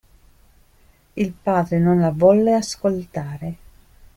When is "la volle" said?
1.99-2.55